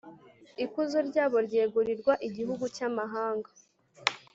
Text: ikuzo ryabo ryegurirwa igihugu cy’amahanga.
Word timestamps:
ikuzo 0.63 0.97
ryabo 1.09 1.37
ryegurirwa 1.47 2.13
igihugu 2.27 2.65
cy’amahanga. 2.75 3.49